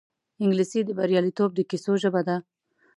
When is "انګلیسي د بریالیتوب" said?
0.43-1.49